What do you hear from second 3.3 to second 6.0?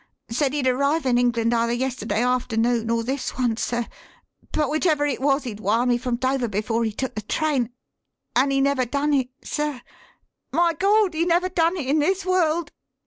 one, sir; but whichever it was, he'd wire me